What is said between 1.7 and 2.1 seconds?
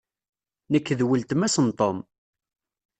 Tom.